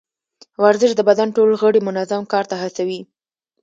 ورزش 0.63 0.91
د 0.95 1.01
بدن 1.09 1.27
ټول 1.35 1.49
غړي 1.61 1.79
منظم 1.87 2.21
کار 2.31 2.45
ته 2.51 2.55
هڅوي. 2.63 2.99